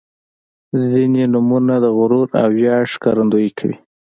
[0.91, 3.77] •ځینې نومونه د غرور او ویاړ ښکارندويي کوي.